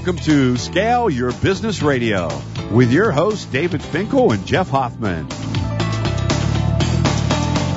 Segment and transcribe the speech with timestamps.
[0.00, 2.30] Welcome to Scale Your Business Radio
[2.72, 5.26] with your hosts David Finkel and Jeff Hoffman.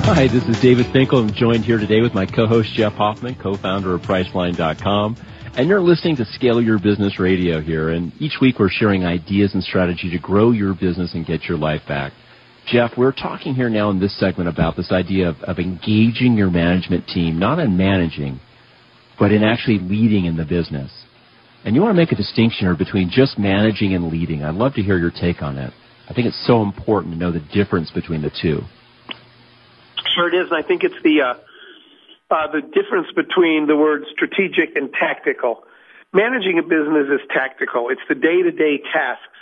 [0.04, 1.18] Hi, this is David Finkel.
[1.18, 5.16] I'm joined here today with my co-host Jeff Hoffman, co-founder of Priceline.com.
[5.54, 7.90] And you're listening to Scale Your Business Radio here.
[7.90, 11.58] And each week we're sharing ideas and strategy to grow your business and get your
[11.58, 12.14] life back.
[12.66, 16.50] Jeff, we're talking here now in this segment about this idea of, of engaging your
[16.50, 18.40] management team, not in managing,
[19.18, 20.90] but in actually leading in the business.
[21.64, 24.44] And you want to make a distinction here between just managing and leading.
[24.44, 25.72] I'd love to hear your take on it.
[26.08, 28.60] I think it's so important to know the difference between the two.
[30.14, 31.34] Sure it is, and I think it's the uh,
[32.30, 35.64] uh, the difference between the words strategic and tactical.
[36.12, 37.88] Managing a business is tactical.
[37.88, 39.34] It's the day-to-day tasks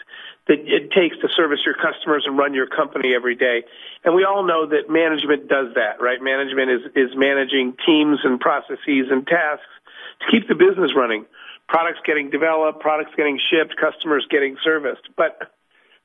[0.48, 3.64] that it takes to service your customers and run your company every day.
[4.04, 6.22] And we all know that management does that, right?
[6.22, 9.81] Management is is managing teams and processes and tasks
[10.22, 11.26] to keep the business running
[11.68, 15.08] products getting developed, products getting shipped, customers getting serviced.
[15.16, 15.50] But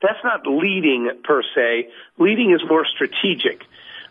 [0.02, 1.90] that's not leading per se.
[2.18, 3.64] Leading is more strategic.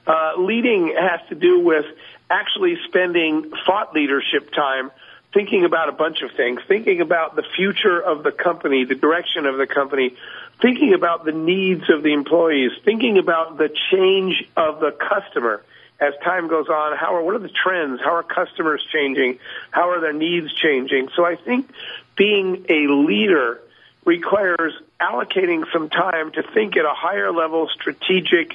[0.06, 1.86] Uh, leading has to do with
[2.28, 4.90] actually spending thought leadership time
[5.32, 9.46] thinking about a bunch of things, thinking about the future of the company, the direction
[9.46, 10.14] of the company,
[10.62, 15.62] thinking about the needs of the employees, thinking about the change of the customer
[16.00, 18.00] as time goes on, how are what are the trends?
[18.04, 19.38] How are customers changing?
[19.70, 21.08] How are their needs changing?
[21.16, 21.70] So I think
[22.16, 23.60] being a leader
[24.04, 28.52] requires allocating some time to think at a higher level strategic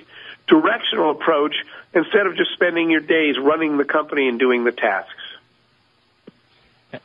[0.48, 1.56] directional approach
[1.94, 5.14] instead of just spending your days running the company and doing the tasks.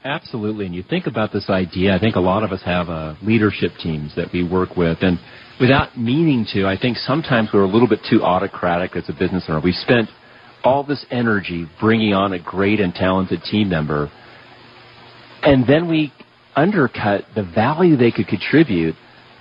[0.05, 0.67] Absolutely.
[0.67, 3.73] And you think about this idea, I think a lot of us have uh, leadership
[3.81, 4.99] teams that we work with.
[5.01, 5.19] And
[5.61, 9.45] without meaning to, I think sometimes we're a little bit too autocratic as a business
[9.49, 9.61] owner.
[9.61, 10.09] We've spent
[10.67, 14.11] all this energy bringing on a great and talented team member,
[15.43, 16.13] and then we
[16.55, 18.95] undercut the value they could contribute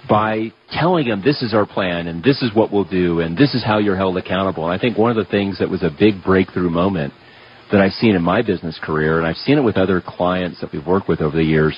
[0.08, 3.56] by telling them this is our plan and this is what we'll do and this
[3.56, 4.66] is how you're held accountable.
[4.66, 7.14] And I think one of the things that was a big breakthrough moment
[7.72, 10.72] that I've seen in my business career, and I've seen it with other clients that
[10.72, 11.78] we've worked with over the years,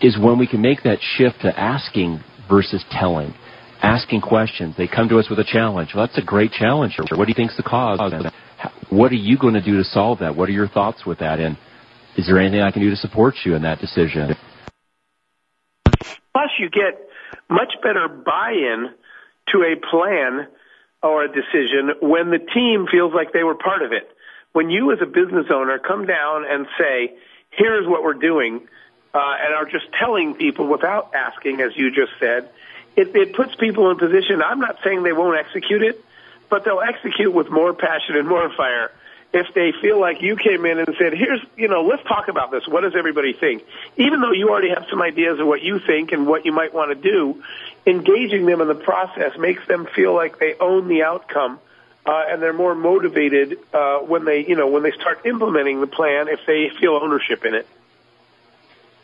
[0.00, 3.34] is when we can make that shift to asking versus telling.
[3.82, 4.74] Asking questions.
[4.76, 5.90] They come to us with a challenge.
[5.94, 6.98] Well, that's a great challenge.
[6.98, 7.98] What do you think's the cause?
[8.90, 10.36] What are you going to do to solve that?
[10.36, 11.40] What are your thoughts with that?
[11.40, 11.56] And
[12.16, 14.34] is there anything I can do to support you in that decision?
[15.84, 17.08] Plus, you get
[17.48, 18.90] much better buy-in
[19.48, 20.46] to a plan
[21.02, 24.10] or a decision when the team feels like they were part of it.
[24.52, 27.14] When you as a business owner come down and say,
[27.50, 28.60] here's what we're doing,
[29.14, 32.48] uh, and are just telling people without asking, as you just said,
[32.96, 34.42] it, it puts people in position.
[34.42, 36.04] I'm not saying they won't execute it,
[36.50, 38.90] but they'll execute with more passion and more fire
[39.32, 42.50] if they feel like you came in and said, here's, you know, let's talk about
[42.50, 42.66] this.
[42.66, 43.62] What does everybody think?
[43.96, 46.74] Even though you already have some ideas of what you think and what you might
[46.74, 47.40] want to do,
[47.86, 51.60] engaging them in the process makes them feel like they own the outcome.
[52.04, 55.86] Uh, and they're more motivated uh, when they, you know, when they start implementing the
[55.86, 57.66] plan if they feel ownership in it.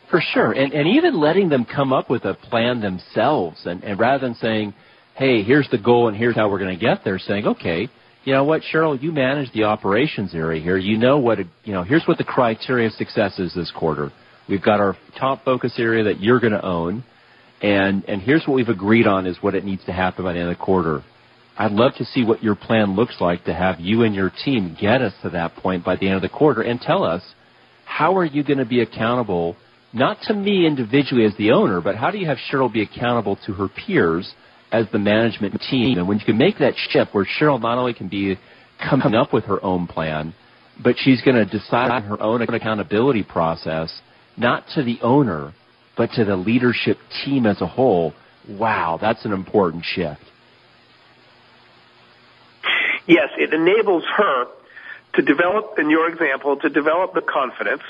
[0.09, 3.99] For sure, and and even letting them come up with a plan themselves, and, and
[3.99, 4.73] rather than saying,
[5.17, 7.89] hey, here's the goal and here's how we're going to get there, saying, okay,
[8.23, 10.77] you know what, Cheryl, you manage the operations area here.
[10.77, 14.11] You know what, you know, here's what the criteria of success is this quarter.
[14.47, 17.03] We've got our top focus area that you're going to own,
[17.61, 20.39] and, and here's what we've agreed on is what it needs to happen by the
[20.39, 21.03] end of the quarter.
[21.57, 24.77] I'd love to see what your plan looks like to have you and your team
[24.79, 27.23] get us to that point by the end of the quarter and tell us
[27.85, 29.55] how are you going to be accountable,
[29.91, 33.39] not to me individually as the owner, but how do you have Cheryl be accountable
[33.47, 34.31] to her peers–
[34.71, 35.97] as the management team.
[35.97, 38.37] And when you can make that shift where Cheryl not only can be
[38.89, 40.33] coming up with her own plan,
[40.81, 44.01] but she's going to decide on her own accountability process,
[44.37, 45.53] not to the owner,
[45.95, 48.13] but to the leadership team as a whole.
[48.47, 50.21] Wow, that's an important shift.
[53.07, 54.45] Yes, it enables her
[55.15, 57.81] to develop, in your example, to develop the confidence.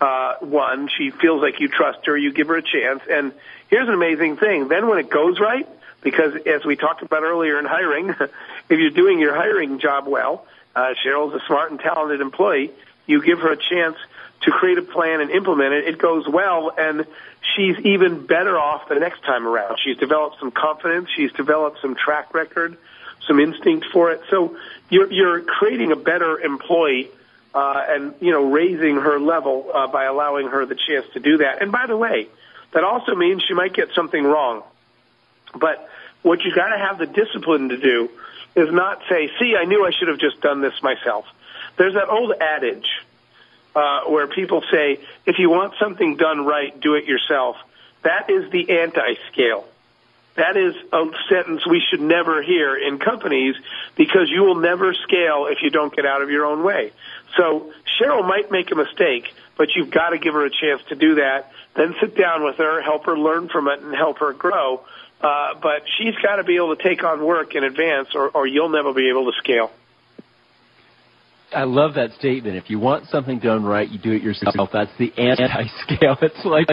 [0.00, 3.32] Uh, one, she feels like you trust her, you give her a chance, and
[3.68, 4.68] here's an amazing thing.
[4.68, 5.66] Then when it goes right,
[6.02, 8.08] because as we talked about earlier in hiring,
[8.68, 12.70] if you're doing your hiring job well, uh, Cheryl's a smart and talented employee.
[13.06, 13.96] You give her a chance
[14.42, 15.88] to create a plan and implement it.
[15.88, 17.06] It goes well, and
[17.54, 19.78] she's even better off the next time around.
[19.82, 21.08] She's developed some confidence.
[21.16, 22.76] She's developed some track record,
[23.26, 24.20] some instinct for it.
[24.30, 24.56] So
[24.90, 27.10] you're, you're creating a better employee.
[27.54, 31.38] Uh, and you know, raising her level uh, by allowing her the chance to do
[31.38, 31.62] that.
[31.62, 32.28] And by the way,
[32.72, 34.62] that also means she might get something wrong.
[35.54, 35.88] But
[36.22, 38.10] what you got to have the discipline to do
[38.54, 41.26] is not say, "See, I knew I should have just done this myself."
[41.76, 42.88] There's that old adage
[43.74, 47.56] uh, where people say, "If you want something done right, do it yourself."
[48.02, 49.66] That is the anti-scale.
[50.36, 53.56] That is a sentence we should never hear in companies
[53.96, 56.92] because you will never scale if you don't get out of your own way.
[57.36, 60.94] So Cheryl might make a mistake, but you've got to give her a chance to
[60.94, 61.52] do that.
[61.74, 64.84] Then sit down with her, help her learn from it, and help her grow.
[65.20, 68.46] Uh, but she's got to be able to take on work in advance, or, or
[68.46, 69.70] you'll never be able to scale.
[71.52, 72.56] I love that statement.
[72.56, 74.70] If you want something done right, you do it yourself.
[74.72, 76.16] That's the anti-scale.
[76.22, 76.66] It's like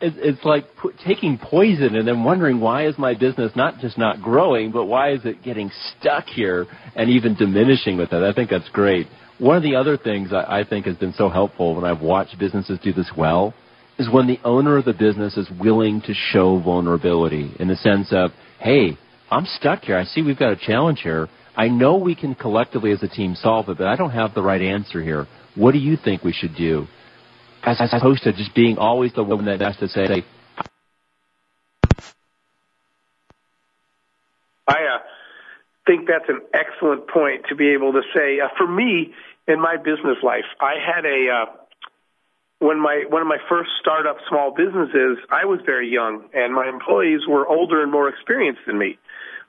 [0.00, 0.64] it's like
[1.06, 5.12] taking poison and then wondering why is my business not just not growing, but why
[5.12, 8.22] is it getting stuck here and even diminishing with it.
[8.22, 9.06] I think that's great.
[9.38, 12.78] One of the other things I think has been so helpful when I've watched businesses
[12.82, 13.54] do this well
[13.98, 18.08] is when the owner of the business is willing to show vulnerability in the sense
[18.12, 18.30] of,
[18.60, 18.96] hey,
[19.30, 19.98] I'm stuck here.
[19.98, 21.28] I see we've got a challenge here
[21.58, 24.42] I know we can collectively as a team solve it, but I don't have the
[24.42, 25.26] right answer here.
[25.56, 26.86] What do you think we should do?
[27.64, 30.24] As, opposed to just being always the one that has to say,
[34.68, 34.98] I uh,
[35.84, 38.38] think that's an excellent point to be able to say.
[38.38, 39.12] Uh, for me,
[39.48, 41.46] in my business life, I had a uh,
[42.58, 45.18] when my one of my first startup small businesses.
[45.30, 48.98] I was very young, and my employees were older and more experienced than me.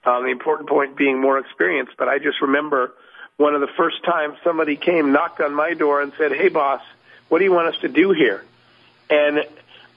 [0.04, 1.90] Uh, the important point being more experience.
[1.98, 2.94] But I just remember
[3.38, 6.82] one of the first times somebody came, knocked on my door, and said, "Hey, boss,
[7.30, 8.44] what do you want us to do here?"
[9.10, 9.44] And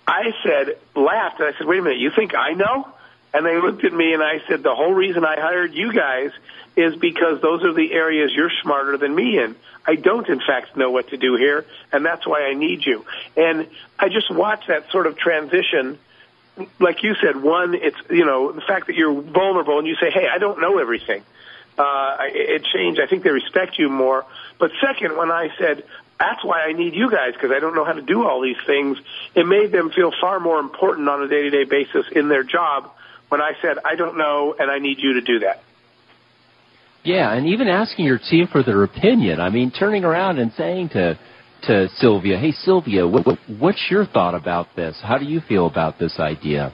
[0.07, 2.89] I said, laughed, and I said, "Wait a minute, you think I know?"
[3.35, 6.31] And they looked at me, and I said, "The whole reason I hired you guys
[6.77, 9.57] is because those are the areas you're smarter than me in.
[9.87, 13.05] I don't, in fact, know what to do here, and that's why I need you."
[13.37, 13.69] And
[13.99, 15.99] I just watched that sort of transition
[16.79, 20.11] like you said, one, it's you know the fact that you're vulnerable and you say,
[20.11, 21.23] "Hey, I don't know everything."
[21.79, 23.01] Uh, it changed.
[23.01, 24.27] I think they respect you more.
[24.59, 25.85] But second, when I said,
[26.21, 28.61] "That's why I need you guys because I don't know how to do all these
[28.67, 28.99] things,"
[29.35, 32.91] it made them feel far more important on a day-to-day basis in their job.
[33.33, 35.59] When I said, "I don't know and I need you to do that."
[37.03, 39.41] Yeah, and even asking your team for their opinion.
[39.41, 41.19] I mean, turning around and saying to
[41.63, 44.99] to Sylvia, hey, Sylvia, what, what, what's your thought about this?
[45.03, 46.73] How do you feel about this idea?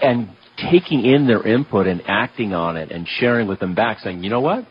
[0.00, 0.28] And
[0.70, 4.30] taking in their input and acting on it and sharing with them back, saying, you
[4.30, 4.66] know what?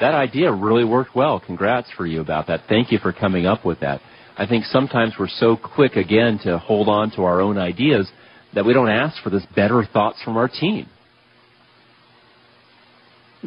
[0.00, 1.40] That idea really worked well.
[1.40, 2.62] Congrats for you about that.
[2.68, 4.00] Thank you for coming up with that.
[4.38, 8.10] I think sometimes we're so quick again to hold on to our own ideas
[8.56, 10.88] that we don't ask for this better thoughts from our team.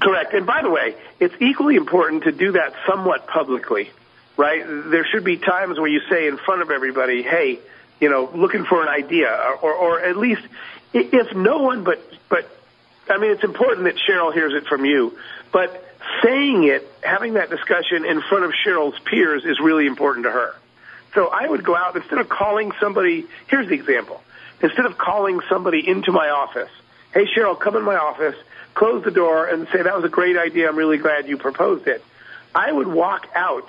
[0.01, 0.33] Correct.
[0.33, 3.89] And by the way, it's equally important to do that somewhat publicly
[4.39, 4.63] right?
[4.65, 7.59] There should be times where you say in front of everybody, hey,
[7.99, 9.27] you know, looking for an idea,
[9.61, 10.41] or, or at least
[10.93, 11.97] if no one but,
[12.29, 12.45] but,
[13.09, 15.17] I mean, it's important that Cheryl hears it from you,
[15.51, 15.69] but
[16.23, 20.53] saying it, having that discussion in front of Cheryl's peers is really important to her.
[21.13, 24.21] So I would go out instead of calling somebody, here's the example.
[24.61, 26.69] Instead of calling somebody into my office,
[27.13, 28.35] hey Cheryl, come in my office,
[28.73, 31.87] close the door and say, that was a great idea, I'm really glad you proposed
[31.87, 32.03] it.
[32.53, 33.67] I would walk out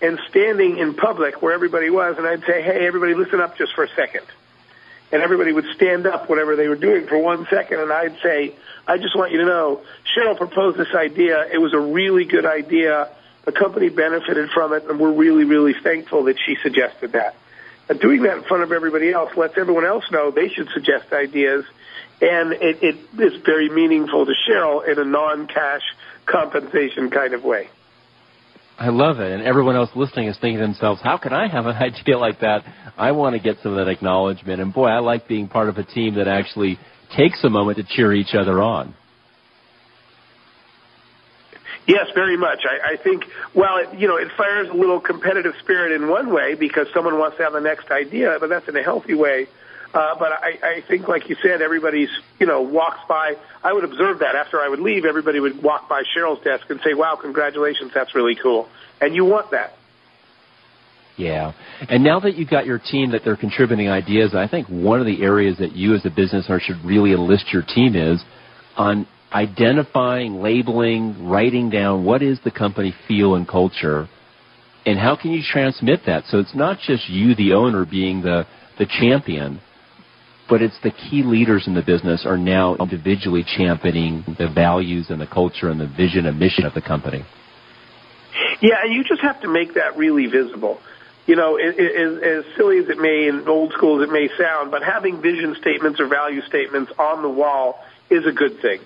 [0.00, 3.74] and standing in public where everybody was, and I'd say, hey, everybody listen up just
[3.74, 4.26] for a second.
[5.12, 8.54] And everybody would stand up, whatever they were doing, for one second, and I'd say,
[8.86, 9.82] I just want you to know,
[10.16, 11.46] Cheryl proposed this idea.
[11.52, 13.10] It was a really good idea.
[13.44, 17.34] The company benefited from it, and we're really, really thankful that she suggested that.
[17.88, 21.12] And doing that in front of everybody else lets everyone else know they should suggest
[21.12, 21.64] ideas,
[22.20, 25.82] and it, it is very meaningful to Cheryl in a non-cash
[26.26, 27.68] compensation kind of way.
[28.78, 29.30] I love it.
[29.30, 32.40] And everyone else listening is thinking to themselves, how can I have an idea like
[32.40, 32.64] that?
[32.96, 34.60] I want to get some of that acknowledgement.
[34.60, 36.78] And boy, I like being part of a team that actually
[37.16, 38.94] takes a moment to cheer each other on.
[41.86, 42.60] Yes, very much.
[42.64, 43.24] I, I think,
[43.54, 47.18] well, it, you know, it fires a little competitive spirit in one way because someone
[47.18, 49.48] wants to have the next idea, but that's in a healthy way.
[49.92, 52.08] Uh, but I, I think, like you said, everybody's,
[52.38, 53.34] you know, walks by.
[53.62, 55.04] I would observe that after I would leave.
[55.04, 58.68] Everybody would walk by Cheryl's desk and say, "Wow, congratulations, that's really cool."
[59.02, 59.74] And you want that.
[61.18, 61.52] Yeah.
[61.90, 65.06] And now that you've got your team that they're contributing ideas, I think one of
[65.06, 68.22] the areas that you as a business owner should really enlist your team is
[68.76, 74.08] on identifying, labeling, writing down what is the company feel and culture
[74.84, 78.44] and how can you transmit that so it's not just you the owner being the
[78.78, 79.60] the champion
[80.48, 85.20] but it's the key leaders in the business are now individually championing the values and
[85.20, 87.24] the culture and the vision and mission of the company.
[88.60, 90.78] Yeah, and you just have to make that really visible.
[91.26, 94.28] You know, it, it, as, silly as it may, in old school as it may
[94.36, 97.78] sound, but having vision statements or value statements on the wall
[98.10, 98.80] is a good thing.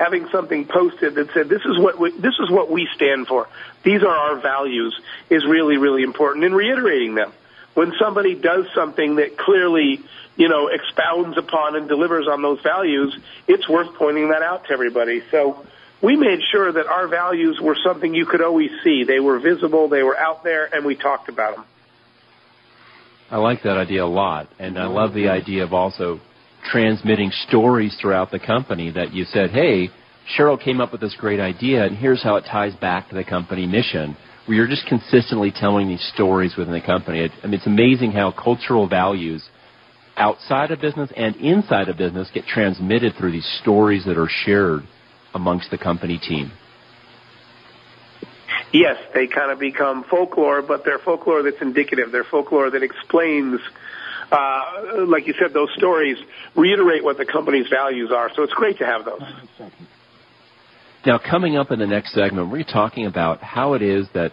[0.00, 3.48] Having something posted that said, "This is what we, this is what we stand for.
[3.82, 6.46] These are our values," is really, really important.
[6.46, 7.32] And reiterating them
[7.74, 10.00] when somebody does something that clearly,
[10.36, 13.14] you know, expounds upon and delivers on those values,
[13.46, 15.22] it's worth pointing that out to everybody.
[15.30, 15.66] So
[16.00, 19.04] we made sure that our values were something you could always see.
[19.04, 21.64] They were visible, they were out there, and we talked about them.
[23.30, 26.20] I like that idea a lot, and I love the idea of also
[26.64, 29.90] transmitting stories throughout the company that you said, hey,
[30.36, 33.24] Cheryl came up with this great idea, and here's how it ties back to the
[33.24, 34.16] company mission.
[34.46, 37.20] Where you're just consistently telling these stories within the company.
[37.20, 39.48] I mean, it's amazing how cultural values
[40.16, 44.82] outside of business and inside of business get transmitted through these stories that are shared
[45.34, 46.52] amongst the company team.
[48.72, 52.12] Yes, they kind of become folklore, but they're folklore that's indicative.
[52.12, 53.60] They're folklore that explains
[54.30, 56.16] uh, like you said, those stories
[56.56, 58.30] reiterate what the company's values are.
[58.34, 59.22] So it's great to have those.
[61.06, 64.32] Now, coming up in the next segment, we're talking about how it is that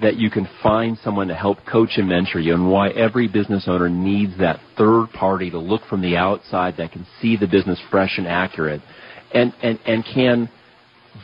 [0.00, 3.64] that you can find someone to help coach and mentor you and why every business
[3.66, 7.80] owner needs that third party to look from the outside that can see the business
[7.90, 8.82] fresh and accurate
[9.32, 10.50] and, and, and can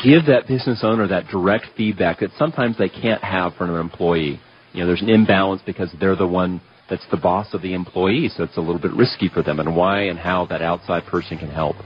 [0.03, 4.41] give that business owner that direct feedback that sometimes they can't have from an employee.
[4.73, 8.29] You know, there's an imbalance because they're the one that's the boss of the employee,
[8.29, 11.39] so it's a little bit risky for them, and why and how that outside person
[11.39, 11.77] can help.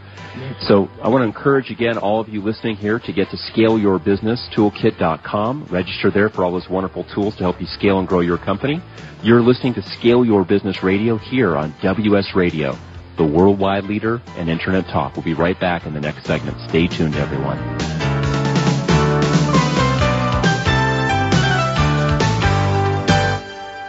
[0.61, 5.67] So I want to encourage again all of you listening here to get to scaleyourbusinesstoolkit.com.
[5.71, 8.81] Register there for all those wonderful tools to help you scale and grow your company.
[9.23, 12.76] You're listening to Scale Your Business Radio here on WS Radio,
[13.17, 15.17] the worldwide leader in Internet talk.
[15.17, 16.61] We'll be right back in the next segment.
[16.69, 17.86] Stay tuned, everyone.